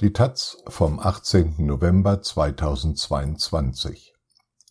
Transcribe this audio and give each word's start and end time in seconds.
Die 0.00 0.14
Taz 0.14 0.56
vom 0.66 0.98
18. 0.98 1.56
November 1.58 2.22
2022. 2.22 4.14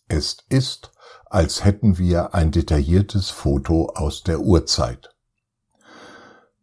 Es 0.08 0.38
ist, 0.48 0.90
als 1.26 1.64
hätten 1.64 1.98
wir 1.98 2.34
ein 2.34 2.50
detailliertes 2.50 3.30
Foto 3.30 3.90
aus 3.94 4.24
der 4.24 4.40
Urzeit. 4.40 5.14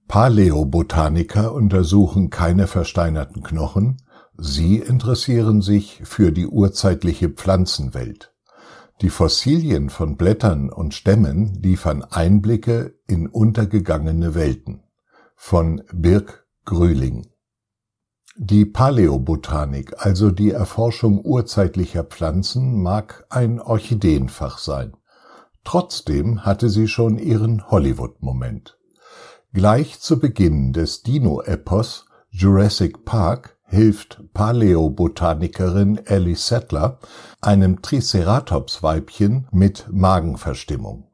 Paläobotaniker 0.09 1.53
untersuchen 1.53 2.29
keine 2.29 2.67
versteinerten 2.67 3.41
Knochen, 3.41 4.01
sie 4.37 4.79
interessieren 4.79 5.61
sich 5.61 6.01
für 6.03 6.33
die 6.33 6.47
urzeitliche 6.47 7.29
Pflanzenwelt. 7.29 8.33
Die 8.99 9.09
Fossilien 9.09 9.89
von 9.89 10.17
Blättern 10.17 10.69
und 10.69 10.93
Stämmen 10.93 11.53
liefern 11.53 12.03
Einblicke 12.03 12.99
in 13.07 13.27
untergegangene 13.27 14.35
Welten. 14.35 14.83
Von 15.37 15.83
Birk 15.93 16.45
Grühling 16.65 17.29
die 18.39 18.65
Paläobotanik, 18.65 20.05
also 20.05 20.29
die 20.29 20.51
Erforschung 20.51 21.19
urzeitlicher 21.25 22.03
Pflanzen, 22.03 22.81
mag 22.81 23.25
ein 23.29 23.59
Orchideenfach 23.59 24.59
sein. 24.59 24.93
Trotzdem 25.63 26.45
hatte 26.45 26.69
sie 26.69 26.87
schon 26.87 27.17
ihren 27.17 27.69
Hollywood-Moment. 27.69 28.77
Gleich 29.53 29.99
zu 29.99 30.19
Beginn 30.19 30.71
des 30.71 31.01
Dino-Epos 31.01 32.05
Jurassic 32.29 33.05
Park 33.05 33.57
hilft 33.65 34.21
Paläobotanikerin 34.33 35.97
Ellie 36.05 36.35
Settler 36.35 36.99
einem 37.41 37.81
Triceratops-Weibchen 37.81 39.47
mit 39.51 39.87
Magenverstimmung. 39.91 41.06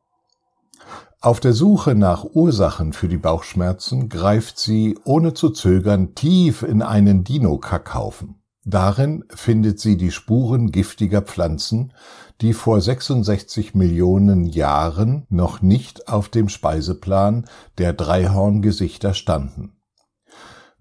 Auf 1.23 1.39
der 1.39 1.53
Suche 1.53 1.95
nach 1.95 2.25
Ursachen 2.33 2.91
für 2.91 3.07
die 3.07 3.17
Bauchschmerzen 3.17 4.09
greift 4.09 4.59
sie 4.59 4.99
ohne 5.05 5.33
zu 5.33 5.51
zögern 5.51 6.15
tief 6.15 6.63
in 6.63 6.81
einen 6.81 7.23
Dino-Kackhaufen. 7.23 8.41
Darin 8.65 9.23
findet 9.29 9.79
sie 9.79 9.95
die 9.95 10.11
Spuren 10.11 10.73
giftiger 10.73 11.21
Pflanzen, 11.21 11.93
die 12.41 12.51
vor 12.51 12.81
66 12.81 13.73
Millionen 13.73 14.43
Jahren 14.43 15.25
noch 15.29 15.61
nicht 15.61 16.09
auf 16.09 16.27
dem 16.27 16.49
Speiseplan 16.49 17.45
der 17.77 17.93
Dreihorngesichter 17.93 19.13
standen. 19.13 19.77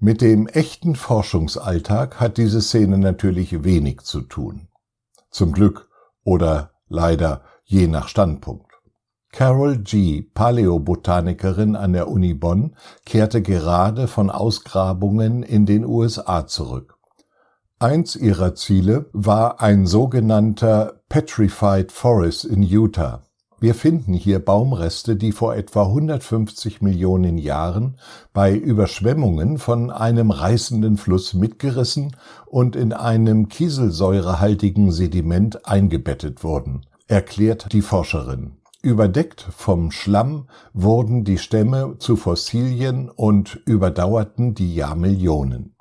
Mit 0.01 0.21
dem 0.21 0.49
echten 0.49 0.97
Forschungsalltag 0.97 2.19
hat 2.19 2.37
diese 2.37 2.63
Szene 2.63 2.99
natürlich 2.99 3.63
wenig 3.63 4.01
zu 4.01 4.23
tun. 4.23 4.67
Zum 5.31 5.53
Glück 5.53 5.89
oder 6.25 6.73
leider 6.89 7.45
je 7.63 7.87
nach 7.87 8.09
Standpunkt. 8.09 8.72
Carol 9.33 9.79
G., 9.79 10.21
Paläobotanikerin 10.21 11.75
an 11.75 11.95
der 11.95 12.09
Uni 12.09 12.35
Bonn, 12.35 12.77
kehrte 13.07 13.41
gerade 13.41 14.07
von 14.07 14.29
Ausgrabungen 14.29 15.43
in 15.43 15.65
den 15.65 15.87
USA 15.87 16.47
zurück. 16.47 16.99
Eins 17.79 18.15
ihrer 18.15 18.55
Ziele 18.55 19.07
war 19.13 19.61
ein 19.63 19.87
sogenannter 19.87 21.01
Petrified 21.09 21.91
Forest 21.91 22.45
in 22.45 22.63
Utah. 22.63 23.23
Wir 23.59 23.75
finden 23.75 24.13
hier 24.13 24.39
Baumreste, 24.39 25.17
die 25.17 25.33
vor 25.33 25.57
etwa 25.57 25.87
150 25.87 26.83
Millionen 26.83 27.39
Jahren 27.39 27.97
bei 28.33 28.55
Überschwemmungen 28.55 29.59
von 29.59 29.91
einem 29.91 30.31
reißenden 30.31 30.99
Fluss 30.99 31.33
mitgerissen 31.33 32.15
und 32.47 32.77
in 32.77 32.93
einem 32.93 33.49
kieselsäurehaltigen 33.49 34.93
Sediment 34.93 35.67
eingebettet 35.67 36.45
wurden, 36.45 36.85
erklärt 37.09 37.73
die 37.73 37.83
Forscherin. 37.83 38.59
Überdeckt 38.85 39.47
vom 39.57 39.93
Schlamm 39.93 40.49
wurden 40.73 41.23
die 41.23 41.39
Stämme 41.39 41.99
zu 42.01 42.17
Fossilien 42.17 43.09
und 43.09 43.61
überdauerten 43.65 44.55
die 44.55 44.75
Jahrmillionen. 44.75 45.77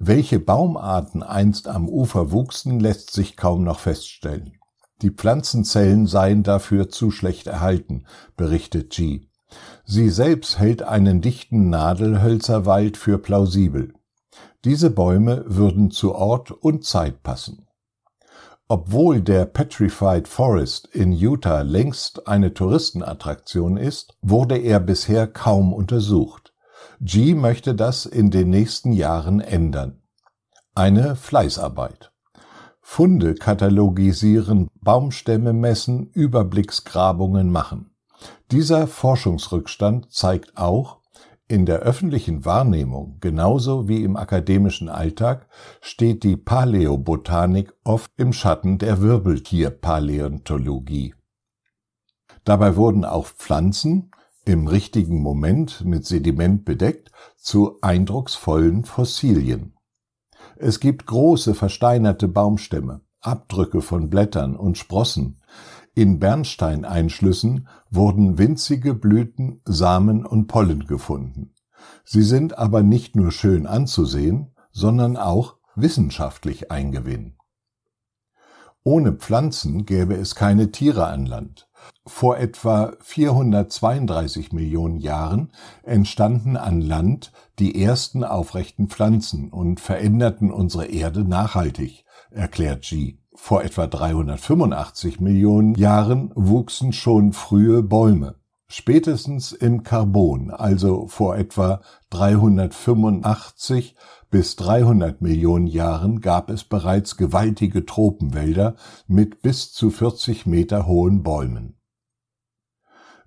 Welche 0.00 0.40
Baumarten 0.40 1.22
einst 1.22 1.68
am 1.68 1.88
Ufer 1.88 2.32
wuchsen, 2.32 2.80
lässt 2.80 3.12
sich 3.12 3.36
kaum 3.36 3.62
noch 3.62 3.78
feststellen. 3.78 4.58
Die 5.02 5.10
Pflanzenzellen 5.10 6.08
seien 6.08 6.42
dafür 6.42 6.88
zu 6.88 7.12
schlecht 7.12 7.46
erhalten, 7.46 8.06
berichtet 8.36 8.90
G. 8.90 9.28
Sie 9.84 10.10
selbst 10.10 10.58
hält 10.58 10.82
einen 10.82 11.20
dichten 11.20 11.70
Nadelhölzerwald 11.70 12.96
für 12.96 13.18
plausibel. 13.18 13.94
Diese 14.64 14.90
Bäume 14.90 15.44
würden 15.46 15.92
zu 15.92 16.12
Ort 16.16 16.50
und 16.50 16.84
Zeit 16.84 17.22
passen. 17.22 17.65
Obwohl 18.68 19.20
der 19.20 19.44
Petrified 19.44 20.26
Forest 20.26 20.88
in 20.88 21.12
Utah 21.12 21.62
längst 21.62 22.26
eine 22.26 22.52
Touristenattraktion 22.52 23.76
ist, 23.76 24.16
wurde 24.22 24.58
er 24.58 24.80
bisher 24.80 25.28
kaum 25.28 25.72
untersucht. 25.72 26.52
G 27.00 27.34
möchte 27.34 27.76
das 27.76 28.06
in 28.06 28.30
den 28.30 28.50
nächsten 28.50 28.92
Jahren 28.92 29.40
ändern. 29.40 30.02
Eine 30.74 31.14
Fleißarbeit. 31.14 32.12
Funde 32.80 33.34
katalogisieren, 33.34 34.68
Baumstämme 34.80 35.52
messen, 35.52 36.08
Überblicksgrabungen 36.10 37.50
machen. 37.50 37.94
Dieser 38.50 38.88
Forschungsrückstand 38.88 40.12
zeigt 40.12 40.56
auch, 40.56 41.00
in 41.48 41.66
der 41.66 41.80
öffentlichen 41.80 42.44
Wahrnehmung 42.44 43.18
genauso 43.20 43.88
wie 43.88 44.02
im 44.02 44.16
akademischen 44.16 44.88
Alltag 44.88 45.48
steht 45.80 46.24
die 46.24 46.36
Paläobotanik 46.36 47.72
oft 47.84 48.10
im 48.16 48.32
Schatten 48.32 48.78
der 48.78 49.00
Wirbeltierpaläontologie. 49.00 51.14
Dabei 52.44 52.74
wurden 52.76 53.04
auch 53.04 53.26
Pflanzen 53.26 54.10
im 54.44 54.66
richtigen 54.66 55.20
Moment 55.20 55.84
mit 55.84 56.04
Sediment 56.06 56.64
bedeckt 56.64 57.10
zu 57.36 57.78
eindrucksvollen 57.80 58.84
Fossilien. 58.84 59.76
Es 60.56 60.80
gibt 60.80 61.06
große 61.06 61.54
versteinerte 61.54 62.26
Baumstämme, 62.28 63.00
Abdrücke 63.26 63.82
von 63.82 64.10
Blättern 64.10 64.56
und 64.56 64.78
Sprossen, 64.78 65.40
in 65.94 66.18
Bernsteineinschlüssen 66.18 67.68
wurden 67.90 68.36
winzige 68.36 68.92
Blüten, 68.92 69.62
Samen 69.64 70.26
und 70.26 70.46
Pollen 70.46 70.86
gefunden. 70.86 71.54
Sie 72.04 72.22
sind 72.22 72.58
aber 72.58 72.82
nicht 72.82 73.16
nur 73.16 73.32
schön 73.32 73.66
anzusehen, 73.66 74.54
sondern 74.72 75.16
auch 75.16 75.56
wissenschaftlich 75.74 76.70
eingewinn. 76.70 77.36
Ohne 78.84 79.12
Pflanzen 79.14 79.86
gäbe 79.86 80.14
es 80.14 80.34
keine 80.34 80.70
Tiere 80.70 81.06
an 81.06 81.24
Land. 81.24 81.65
Vor 82.06 82.38
etwa 82.38 82.92
432 83.00 84.52
Millionen 84.52 84.98
Jahren 84.98 85.52
entstanden 85.82 86.56
an 86.56 86.80
Land 86.80 87.32
die 87.58 87.82
ersten 87.82 88.24
aufrechten 88.24 88.88
Pflanzen 88.88 89.50
und 89.50 89.80
veränderten 89.80 90.50
unsere 90.50 90.86
Erde 90.86 91.24
nachhaltig, 91.24 92.04
erklärt 92.30 92.82
G. 92.82 93.18
Vor 93.34 93.62
etwa 93.62 93.86
385 93.86 95.20
Millionen 95.20 95.74
Jahren 95.74 96.32
wuchsen 96.34 96.92
schon 96.92 97.32
frühe 97.32 97.82
Bäume. 97.82 98.36
Spätestens 98.68 99.52
im 99.52 99.84
Karbon, 99.84 100.50
also 100.50 101.06
vor 101.06 101.36
etwa 101.36 101.82
385 102.10 103.94
bis 104.28 104.56
300 104.56 105.22
Millionen 105.22 105.68
Jahren, 105.68 106.20
gab 106.20 106.50
es 106.50 106.64
bereits 106.64 107.16
gewaltige 107.16 107.86
Tropenwälder 107.86 108.74
mit 109.06 109.40
bis 109.40 109.72
zu 109.72 109.90
40 109.90 110.46
Meter 110.46 110.86
hohen 110.86 111.22
Bäumen. 111.22 111.75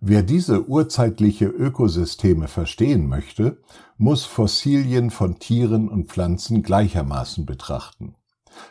Wer 0.02 0.24
diese 0.24 0.68
urzeitliche 0.70 1.46
Ökosysteme 1.46 2.48
verstehen 2.48 3.08
möchte, 3.08 3.62
muss 3.98 4.24
Fossilien 4.24 5.10
von 5.10 5.40
Tieren 5.40 5.90
und 5.90 6.08
Pflanzen 6.08 6.64
gleichermaßen 6.64 7.46
betrachten. 7.46 8.16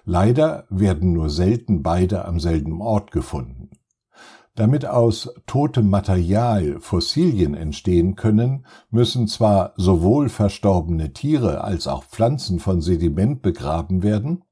Leider 0.04 0.64
werden 0.70 1.12
nur 1.12 1.28
selten 1.28 1.82
beide 1.82 2.24
am 2.24 2.40
selben 2.40 2.80
Ort 2.80 3.10
gefunden. 3.10 3.70
Damit 4.54 4.86
aus 4.86 5.34
totem 5.46 5.88
Material 5.90 6.80
Fossilien 6.80 7.54
entstehen 7.54 8.16
können, 8.16 8.66
müssen 8.90 9.28
zwar 9.28 9.72
sowohl 9.76 10.30
verstorbene 10.30 11.12
Tiere 11.12 11.62
als 11.62 11.86
auch 11.86 12.04
Pflanzen 12.04 12.58
von 12.58 12.80
Sediment 12.80 13.42
begraben 13.42 14.02
werden, 14.02 14.42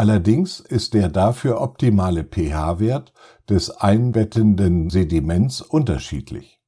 allerdings 0.00 0.60
ist 0.60 0.94
der 0.94 1.10
dafür 1.10 1.60
optimale 1.60 2.24
pH-Wert 2.24 3.12
des 3.50 3.68
einbettenden 3.68 4.88
Sediments 4.88 5.60
unterschiedlich. 5.60 6.58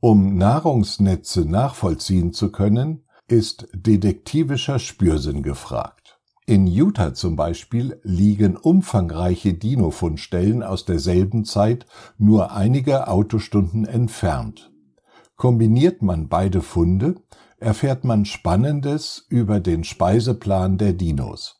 Um 0.00 0.36
Nahrungsnetze 0.36 1.46
nachvollziehen 1.46 2.34
zu 2.34 2.52
können, 2.52 3.06
ist 3.26 3.68
detektivischer 3.72 4.78
Spürsinn 4.78 5.42
gefragt. 5.42 6.20
In 6.44 6.66
Utah 6.66 7.14
zum 7.14 7.36
Beispiel 7.36 7.98
liegen 8.02 8.58
umfangreiche 8.58 9.54
Dino-Fundstellen 9.54 10.62
aus 10.62 10.84
derselben 10.84 11.46
Zeit 11.46 11.86
nur 12.18 12.52
einige 12.52 13.08
Autostunden 13.08 13.86
entfernt. 13.86 14.70
Kombiniert 15.36 16.02
man 16.02 16.28
beide 16.28 16.60
Funde, 16.60 17.14
erfährt 17.56 18.04
man 18.04 18.26
Spannendes 18.26 19.24
über 19.30 19.58
den 19.58 19.84
Speiseplan 19.84 20.76
der 20.76 20.92
Dinos. 20.92 21.55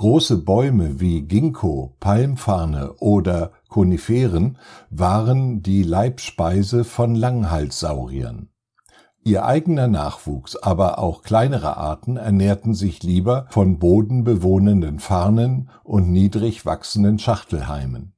Große 0.00 0.38
Bäume 0.38 0.98
wie 0.98 1.20
Ginkgo, 1.20 1.94
Palmfarne 2.00 2.94
oder 3.00 3.52
Koniferen 3.68 4.56
waren 4.88 5.62
die 5.62 5.82
Leibspeise 5.82 6.84
von 6.84 7.14
Langhalssauriern. 7.14 8.48
Ihr 9.24 9.44
eigener 9.44 9.88
Nachwuchs, 9.88 10.56
aber 10.56 11.00
auch 11.00 11.20
kleinere 11.20 11.76
Arten 11.76 12.16
ernährten 12.16 12.72
sich 12.72 13.02
lieber 13.02 13.44
von 13.50 13.78
bodenbewohnenden 13.78 15.00
Farnen 15.00 15.68
und 15.84 16.10
niedrig 16.10 16.64
wachsenden 16.64 17.18
Schachtelheimen. 17.18 18.14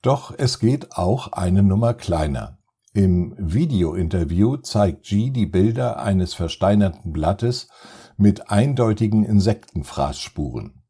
Doch 0.00 0.32
es 0.38 0.58
geht 0.58 0.96
auch 0.96 1.32
eine 1.32 1.62
Nummer 1.62 1.92
kleiner. 1.92 2.56
Im 2.94 3.34
Videointerview 3.36 4.56
zeigt 4.56 5.04
G 5.04 5.28
die 5.28 5.44
Bilder 5.44 6.00
eines 6.00 6.32
versteinerten 6.32 7.12
Blattes 7.12 7.68
mit 8.16 8.50
eindeutigen 8.50 9.24
Insektenfraßspuren. 9.24 10.82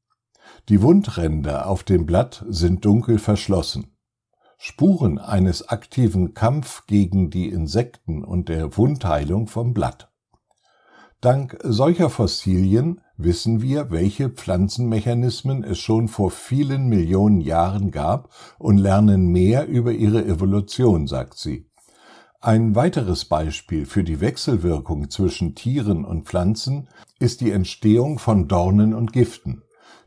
Die 0.69 0.83
Wundränder 0.83 1.69
auf 1.69 1.83
dem 1.83 2.07
Blatt 2.07 2.45
sind 2.49 2.85
dunkel 2.85 3.19
verschlossen. 3.19 3.97
Spuren 4.59 5.19
eines 5.19 5.69
aktiven 5.69 6.35
Kampf 6.35 6.87
gegen 6.87 7.31
die 7.31 7.49
Insekten 7.49 8.25
und 8.25 8.49
der 8.49 8.77
Wundheilung 8.77 9.49
vom 9.49 9.75
Blatt. 9.75 10.11
Dank 11.21 11.59
solcher 11.63 12.11
Fossilien 12.11 13.01
wissen 13.17 13.63
wir, 13.63 13.91
welche 13.91 14.29
Pflanzenmechanismen 14.29 15.65
es 15.65 15.79
schon 15.79 16.09
vor 16.09 16.31
vielen 16.31 16.89
Millionen 16.89 17.41
Jahren 17.41 17.91
gab 17.91 18.31
und 18.59 18.79
lernen 18.79 19.29
mehr 19.29 19.67
über 19.67 19.93
ihre 19.93 20.25
Evolution, 20.25 21.07
sagt 21.07 21.39
sie. 21.39 21.71
Ein 22.41 22.75
weiteres 22.75 23.25
Beispiel 23.25 23.87
für 23.87 24.05
die 24.05 24.21
Wechselwirkung 24.21 25.11
zwischen 25.11 25.55
Tieren 25.55 26.05
und 26.05 26.27
Pflanzen 26.27 26.89
ist 27.19 27.41
die 27.41 27.51
Entstehung 27.51 28.19
von 28.19 28.47
Dornen 28.47 28.95
und 28.95 29.13
Giften. 29.13 29.63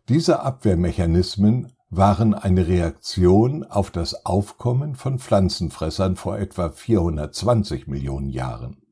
Diese 0.10 0.42
Abwehrmechanismen 0.42 1.74
waren 1.90 2.36
eine 2.36 2.68
Reaktion 2.68 3.64
auf 3.64 3.90
das 3.90 4.26
Aufkommen 4.26 4.96
von 4.96 5.18
Pflanzenfressern 5.18 6.16
vor 6.16 6.38
etwa 6.38 6.70
420 6.70 7.88
Millionen 7.88 8.30
Jahren. 8.30 8.84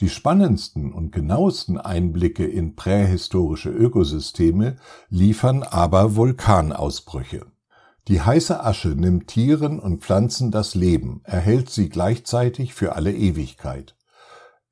Die 0.00 0.08
spannendsten 0.08 0.92
und 0.92 1.12
genauesten 1.12 1.78
Einblicke 1.78 2.44
in 2.44 2.74
prähistorische 2.74 3.70
Ökosysteme 3.70 4.76
liefern 5.08 5.62
aber 5.62 6.16
Vulkanausbrüche. 6.16 7.46
Die 8.08 8.20
heiße 8.20 8.62
Asche 8.62 8.88
nimmt 8.88 9.28
Tieren 9.28 9.78
und 9.78 10.02
Pflanzen 10.02 10.50
das 10.50 10.74
Leben, 10.74 11.22
erhält 11.24 11.70
sie 11.70 11.88
gleichzeitig 11.88 12.74
für 12.74 12.96
alle 12.96 13.12
Ewigkeit. 13.12 13.96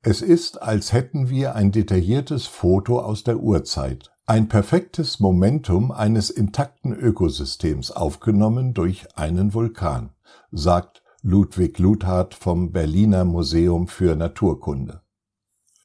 Es 0.01 0.21
ist, 0.21 0.61
als 0.61 0.93
hätten 0.93 1.29
wir 1.29 1.55
ein 1.55 1.71
detailliertes 1.71 2.45
Foto 2.45 2.99
aus 2.99 3.23
der 3.23 3.39
Urzeit, 3.39 4.11
ein 4.25 4.49
perfektes 4.49 5.19
Momentum 5.19 5.91
eines 5.91 6.29
intakten 6.29 6.93
Ökosystems 6.93 7.91
aufgenommen 7.91 8.73
durch 8.73 9.17
einen 9.17 9.53
Vulkan, 9.53 10.11
sagt 10.51 11.01
Ludwig 11.21 11.79
Luthard 11.79 12.35
vom 12.35 12.71
Berliner 12.71 13.25
Museum 13.25 13.87
für 13.87 14.15
Naturkunde. 14.15 15.01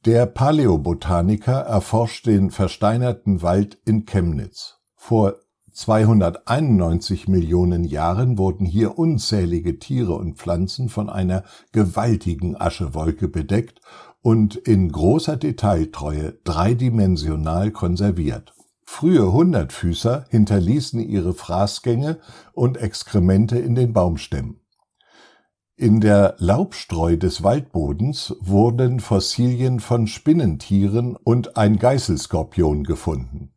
Der 0.05 0.27
Paläobotaniker 0.27 1.61
erforscht 1.61 2.27
den 2.27 2.51
versteinerten 2.51 3.43
Wald 3.43 3.79
in 3.85 4.05
Chemnitz. 4.05 4.81
Vor 4.95 5.37
291 5.79 7.29
Millionen 7.29 7.85
Jahren 7.85 8.37
wurden 8.37 8.67
hier 8.67 8.99
unzählige 8.99 9.79
Tiere 9.79 10.15
und 10.15 10.37
Pflanzen 10.37 10.89
von 10.89 11.09
einer 11.09 11.45
gewaltigen 11.71 12.61
Aschewolke 12.61 13.29
bedeckt 13.29 13.81
und 14.21 14.57
in 14.57 14.91
großer 14.91 15.37
Detailtreue 15.37 16.33
dreidimensional 16.43 17.71
konserviert. 17.71 18.55
Frühe 18.87 19.33
Hundertfüßer 19.33 20.25
hinterließen 20.31 20.99
ihre 20.99 21.33
Fraßgänge 21.33 22.19
und 22.55 22.77
Exkremente 22.77 23.57
in 23.57 23.77
den 23.77 23.93
Baumstämmen. 23.93 24.61
In 25.77 26.01
der 26.01 26.35
Laubstreu 26.39 27.15
des 27.17 27.45
Waldbodens 27.45 28.35
wurden 28.41 28.99
Fossilien 28.99 29.79
von 29.79 30.09
Spinnentieren 30.09 31.15
und 31.15 31.57
ein 31.57 31.79
Geißelskorpion 31.79 32.83
gefunden. 32.83 33.48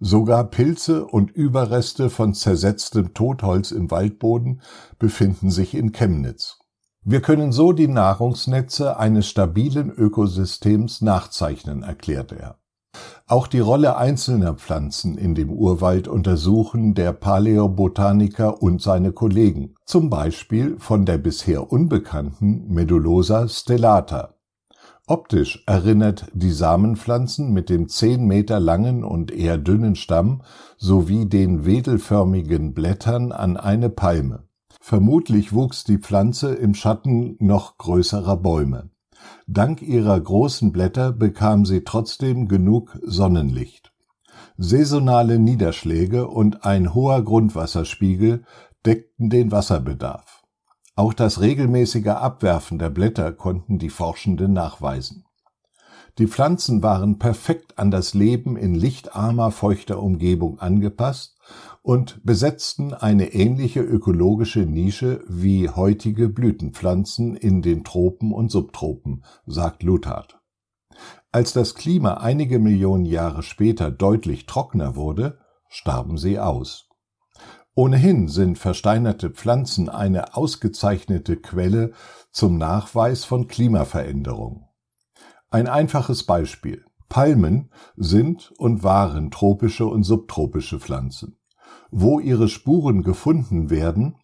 Sogar 0.00 0.44
Pilze 0.44 1.06
und 1.06 1.30
Überreste 1.30 2.10
von 2.10 2.34
zersetztem 2.34 3.14
Totholz 3.14 3.70
im 3.70 3.90
Waldboden 3.90 4.60
befinden 4.98 5.50
sich 5.50 5.74
in 5.74 5.92
Chemnitz. 5.92 6.58
Wir 7.02 7.20
können 7.20 7.52
so 7.52 7.72
die 7.72 7.88
Nahrungsnetze 7.88 8.98
eines 8.98 9.28
stabilen 9.28 9.90
Ökosystems 9.90 11.02
nachzeichnen, 11.02 11.82
erklärt 11.82 12.32
er. 12.32 12.58
Auch 13.26 13.46
die 13.46 13.60
Rolle 13.60 13.96
einzelner 13.96 14.54
Pflanzen 14.54 15.16
in 15.16 15.34
dem 15.34 15.50
Urwald 15.50 16.08
untersuchen 16.08 16.94
der 16.94 17.12
Paläobotaniker 17.12 18.62
und 18.62 18.82
seine 18.82 19.12
Kollegen, 19.12 19.74
zum 19.84 20.10
Beispiel 20.10 20.76
von 20.78 21.04
der 21.04 21.18
bisher 21.18 21.72
unbekannten 21.72 22.68
Medullosa 22.68 23.48
stellata. 23.48 24.34
Optisch 25.06 25.62
erinnert 25.66 26.30
die 26.32 26.50
Samenpflanzen 26.50 27.52
mit 27.52 27.68
dem 27.68 27.88
zehn 27.88 28.26
Meter 28.26 28.58
langen 28.58 29.04
und 29.04 29.32
eher 29.32 29.58
dünnen 29.58 29.96
Stamm 29.96 30.40
sowie 30.78 31.26
den 31.26 31.66
wedelförmigen 31.66 32.72
Blättern 32.72 33.30
an 33.30 33.58
eine 33.58 33.90
Palme. 33.90 34.44
Vermutlich 34.80 35.52
wuchs 35.52 35.84
die 35.84 35.98
Pflanze 35.98 36.54
im 36.54 36.72
Schatten 36.74 37.36
noch 37.38 37.76
größerer 37.76 38.38
Bäume. 38.38 38.88
Dank 39.46 39.82
ihrer 39.82 40.18
großen 40.18 40.72
Blätter 40.72 41.12
bekam 41.12 41.66
sie 41.66 41.84
trotzdem 41.84 42.48
genug 42.48 42.98
Sonnenlicht. 43.02 43.92
Saisonale 44.56 45.38
Niederschläge 45.38 46.28
und 46.28 46.64
ein 46.64 46.94
hoher 46.94 47.22
Grundwasserspiegel 47.22 48.44
deckten 48.86 49.28
den 49.28 49.52
Wasserbedarf. 49.52 50.33
Auch 50.96 51.12
das 51.12 51.40
regelmäßige 51.40 52.06
Abwerfen 52.06 52.78
der 52.78 52.90
Blätter 52.90 53.32
konnten 53.32 53.78
die 53.78 53.90
Forschenden 53.90 54.52
nachweisen. 54.52 55.24
Die 56.18 56.28
Pflanzen 56.28 56.84
waren 56.84 57.18
perfekt 57.18 57.78
an 57.78 57.90
das 57.90 58.14
Leben 58.14 58.56
in 58.56 58.76
lichtarmer, 58.76 59.50
feuchter 59.50 60.00
Umgebung 60.00 60.60
angepasst 60.60 61.36
und 61.82 62.24
besetzten 62.24 62.94
eine 62.94 63.34
ähnliche 63.34 63.80
ökologische 63.80 64.60
Nische 64.60 65.24
wie 65.28 65.68
heutige 65.68 66.28
Blütenpflanzen 66.28 67.34
in 67.34 67.62
den 67.62 67.82
Tropen 67.82 68.32
und 68.32 68.52
Subtropen, 68.52 69.24
sagt 69.46 69.82
Luthard. 69.82 70.40
Als 71.32 71.52
das 71.52 71.74
Klima 71.74 72.14
einige 72.14 72.60
Millionen 72.60 73.04
Jahre 73.04 73.42
später 73.42 73.90
deutlich 73.90 74.46
trockener 74.46 74.94
wurde, 74.94 75.40
starben 75.68 76.16
sie 76.16 76.38
aus. 76.38 76.83
Ohnehin 77.76 78.28
sind 78.28 78.56
versteinerte 78.56 79.30
Pflanzen 79.30 79.88
eine 79.88 80.36
ausgezeichnete 80.36 81.36
Quelle 81.36 81.92
zum 82.30 82.56
Nachweis 82.56 83.24
von 83.24 83.48
Klimaveränderung. 83.48 84.68
Ein 85.50 85.66
einfaches 85.66 86.22
Beispiel. 86.22 86.84
Palmen 87.08 87.70
sind 87.96 88.52
und 88.58 88.84
waren 88.84 89.32
tropische 89.32 89.86
und 89.86 90.04
subtropische 90.04 90.78
Pflanzen. 90.78 91.36
Wo 91.90 92.20
ihre 92.20 92.48
Spuren 92.48 93.02
gefunden 93.02 93.70
werden, 93.70 94.16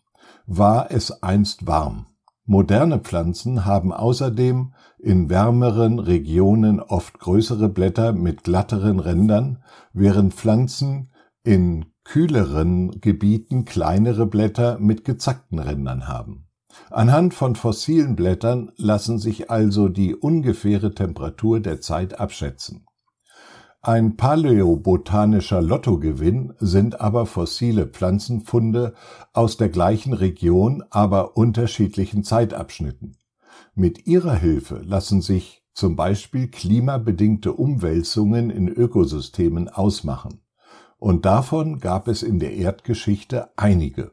war 0.47 0.93
es 0.93 1.23
einst 1.23 1.67
warm. 1.67 2.07
Moderne 2.45 2.99
Pflanzen 2.99 3.65
haben 3.65 3.93
außerdem 3.93 4.75
in 4.99 5.29
wärmeren 5.29 5.99
Regionen 5.99 6.81
oft 6.81 7.19
größere 7.19 7.69
Blätter 7.69 8.13
mit 8.13 8.45
glatteren 8.45 8.99
Rändern, 8.99 9.63
während 9.93 10.35
Pflanzen 10.35 11.13
in 11.45 11.87
kühleren 12.05 13.01
Gebieten 13.01 13.65
kleinere 13.65 14.27
Blätter 14.27 14.79
mit 14.79 15.05
gezackten 15.05 15.59
Rändern 15.59 16.09
haben. 16.09 16.47
Anhand 16.91 17.35
von 17.35 17.57
fossilen 17.57 18.17
Blättern 18.17 18.73
lassen 18.77 19.19
sich 19.19 19.51
also 19.51 19.89
die 19.89 20.15
ungefähre 20.15 20.95
Temperatur 20.95 21.61
der 21.61 21.81
Zeit 21.81 22.19
abschätzen. 22.19 22.87
Ein 23.83 24.17
paläobotanischer 24.17 25.63
Lottogewinn 25.63 26.53
sind 26.59 27.01
aber 27.01 27.25
fossile 27.25 27.87
Pflanzenfunde 27.87 28.95
aus 29.33 29.57
der 29.57 29.71
gleichen 29.71 30.13
Region, 30.13 30.85
aber 30.91 31.37
unterschiedlichen 31.37 32.23
Zeitabschnitten. 32.23 33.17
Mit 33.75 34.07
ihrer 34.07 34.35
Hilfe 34.35 34.83
lassen 34.85 35.23
sich 35.23 35.65
zum 35.73 35.97
Beispiel 35.97 36.49
klimabedingte 36.49 37.55
Umwälzungen 37.55 38.51
in 38.51 38.69
Ökosystemen 38.69 39.69
ausmachen. 39.69 40.43
Und 41.01 41.25
davon 41.25 41.81
gab 41.81 42.09
es 42.09 42.23
in 42.23 42.39
der 42.39 42.53
Erdgeschichte 42.53 43.49
einige. 43.57 44.13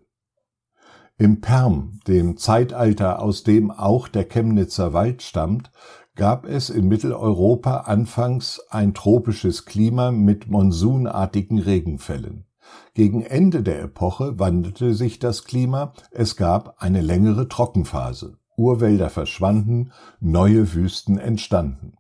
Im 1.18 1.42
Perm, 1.42 2.00
dem 2.08 2.38
Zeitalter, 2.38 3.22
aus 3.22 3.44
dem 3.44 3.72
auch 3.72 4.08
der 4.08 4.24
Chemnitzer 4.24 4.94
Wald 4.94 5.22
stammt, 5.22 5.72
gab 6.16 6.46
es 6.46 6.70
in 6.70 6.88
Mitteleuropa 6.88 7.82
anfangs 7.82 8.62
ein 8.70 8.94
tropisches 8.94 9.66
Klima 9.66 10.12
mit 10.12 10.48
monsunartigen 10.48 11.60
Regenfällen. 11.60 12.46
Gegen 12.94 13.22
Ende 13.22 13.64
der 13.64 13.82
Epoche 13.82 14.40
wandelte 14.40 14.94
sich 14.94 15.20
das 15.20 15.44
Klima, 15.44 15.94
es 16.12 16.36
gab 16.36 16.82
eine 16.82 17.02
längere 17.02 17.48
Trockenphase. 17.48 18.38
Urwälder 18.56 19.10
verschwanden, 19.10 19.92
neue 20.20 20.74
Wüsten 20.74 21.18
entstanden. 21.18 21.96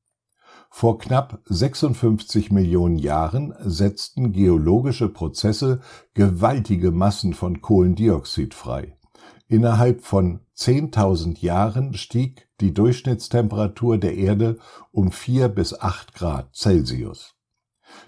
Vor 0.69 0.99
knapp 0.99 1.41
56 1.45 2.51
Millionen 2.51 2.99
Jahren 2.99 3.55
setzten 3.61 4.33
geologische 4.33 5.09
Prozesse 5.09 5.83
gewaltige 6.15 6.91
Massen 6.91 7.35
von 7.35 7.61
Kohlendioxid 7.61 8.53
frei. 8.53 8.97
Innerhalb 9.47 10.03
von 10.03 10.41
10.000 10.57 11.39
Jahren 11.39 11.95
stieg 11.95 12.49
die 12.61 12.75
Durchschnittstemperatur 12.75 13.99
der 13.99 14.17
Erde 14.17 14.59
um 14.91 15.13
4 15.13 15.49
bis 15.49 15.81
8 15.81 16.13
Grad 16.13 16.57
Celsius. 16.57 17.37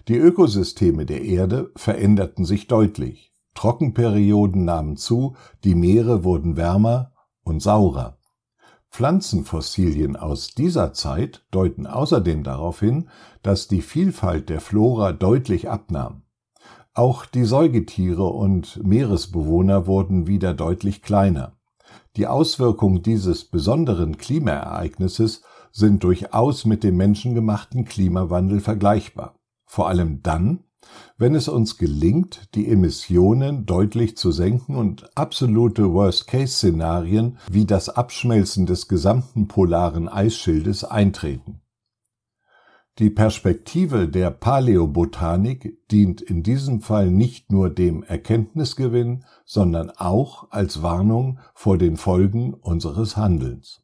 Die 0.09 0.17
Ökosysteme 0.17 1.07
der 1.07 1.23
Erde 1.23 1.71
veränderten 1.77 2.45
sich 2.45 2.67
deutlich. 2.67 3.33
Trockenperioden 3.55 4.65
nahmen 4.65 4.97
zu, 4.97 5.37
die 5.65 5.75
Meere 5.75 6.25
wurden 6.25 6.57
wärmer 6.57 7.13
und 7.45 7.63
saurer. 7.63 8.19
Pflanzenfossilien 8.91 10.17
aus 10.17 10.55
dieser 10.55 10.93
Zeit 10.93 11.47
deuten 11.51 11.87
außerdem 11.87 12.43
darauf 12.43 12.81
hin, 12.81 13.09
dass 13.43 13.67
die 13.67 13.81
Vielfalt 13.81 14.49
der 14.49 14.61
Flora 14.61 15.13
deutlich 15.13 15.71
abnahm. 15.71 16.23
Auch 16.95 17.25
die 17.25 17.45
Säugetiere 17.45 18.25
und 18.25 18.85
Meeresbewohner 18.85 19.87
wurden 19.87 20.27
wieder 20.27 20.53
deutlich 20.53 21.01
kleiner. 21.01 21.57
Die 22.17 22.27
Auswirkungen 22.27 23.03
dieses 23.03 23.47
besonderen 23.47 24.19
Klimaereignisses 24.19 25.43
sind 25.71 26.05
durchaus 26.05 26.67
mit 26.67 26.85
dem 26.85 26.99
menschengemachten 26.99 27.87
Klimawandel 27.87 28.61
vergleichbar. 28.61 29.39
Vor 29.73 29.89
allem 29.89 30.23
dann, 30.23 30.65
wenn 31.17 31.35
es 31.35 31.49
uns 31.49 31.79
gelingt, 31.79 32.55
die 32.55 32.69
Emissionen 32.69 33.65
deutlich 33.65 34.19
zu 34.19 34.31
senken 34.31 34.77
und 34.77 35.09
absolute 35.17 35.95
Worst-Case-Szenarien 35.95 37.39
wie 37.51 37.65
das 37.65 37.89
Abschmelzen 37.89 38.67
des 38.67 38.87
gesamten 38.87 39.49
polaren 39.49 40.11
Eisschildes 40.11 40.85
eintreten. 40.85 41.63
Die 42.99 43.09
Perspektive 43.09 44.09
der 44.09 44.31
Paläobotanik 44.31 45.89
dient 45.91 46.21
in 46.21 46.43
diesem 46.43 46.83
Fall 46.83 47.11
nicht 47.11 47.51
nur 47.51 47.71
dem 47.71 48.03
Erkenntnisgewinn, 48.03 49.25
sondern 49.47 49.89
auch 49.89 50.51
als 50.51 50.83
Warnung 50.83 51.39
vor 51.55 51.79
den 51.79 51.97
Folgen 51.97 52.53
unseres 52.53 53.17
Handelns 53.17 53.83